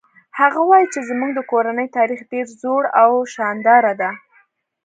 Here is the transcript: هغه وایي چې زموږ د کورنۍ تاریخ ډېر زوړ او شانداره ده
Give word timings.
هغه 0.39 0.59
وایي 0.69 0.87
چې 0.93 0.99
زموږ 1.09 1.31
د 1.35 1.39
کورنۍ 1.51 1.87
تاریخ 1.97 2.19
ډېر 2.31 2.45
زوړ 2.61 2.83
او 3.03 3.11
شانداره 3.33 3.93
ده 4.01 4.11